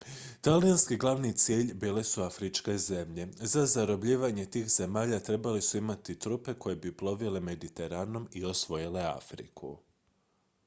[0.41, 6.53] talijanski glavni cilj bile su afričke zemlje za zarobljavanje tih zemalja trebali su imati trupe
[6.53, 9.77] koje bi plovile mediteranom i osvojile afriku